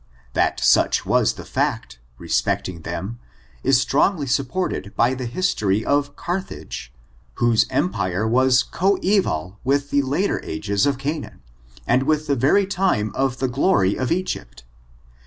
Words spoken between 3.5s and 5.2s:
is strongly sup ported by